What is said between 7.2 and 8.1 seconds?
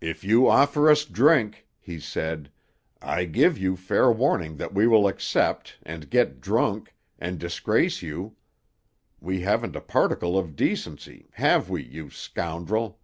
disgrace